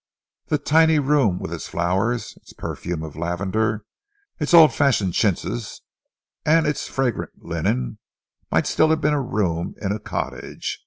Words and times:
The 0.47 0.57
tiny 0.57 0.97
room 0.97 1.37
with 1.37 1.53
its 1.53 1.67
flowers, 1.69 2.35
its 2.37 2.53
perfume 2.53 3.03
of 3.03 3.15
lavender, 3.15 3.85
its 4.39 4.51
old 4.51 4.73
fashioned 4.73 5.13
chintzes, 5.13 5.81
and 6.43 6.65
its 6.65 6.87
fragrant 6.87 7.33
linen, 7.45 7.99
might 8.49 8.65
still 8.65 8.89
have 8.89 9.01
been 9.01 9.13
a 9.13 9.21
room 9.21 9.75
in 9.79 9.91
a 9.91 9.99
cottage. 9.99 10.79